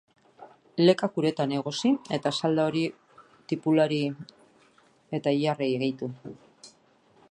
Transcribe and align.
Lekak 0.87 1.19
uretan 1.21 1.53
egosi, 1.57 1.91
eta 2.17 2.33
salda 2.37 2.65
hori 2.71 2.83
hori 2.87 3.45
tipulari 3.53 4.03
eta 5.19 5.37
ilarrei 5.41 5.71
gehitu. 5.85 6.13